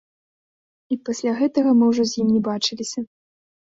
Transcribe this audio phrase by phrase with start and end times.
[0.95, 2.99] І пасля гэтага мы ўжо з ім не бачыліся.